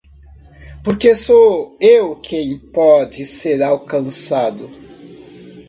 [0.83, 4.67] Porque sou eu quem pode ser alcançado